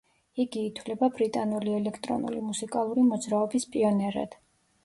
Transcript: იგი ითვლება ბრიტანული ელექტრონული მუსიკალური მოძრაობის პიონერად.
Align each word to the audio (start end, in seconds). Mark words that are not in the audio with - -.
იგი 0.43 0.63
ითვლება 0.69 1.09
ბრიტანული 1.19 1.75
ელექტრონული 1.81 2.41
მუსიკალური 2.47 3.07
მოძრაობის 3.13 3.69
პიონერად. 3.77 4.39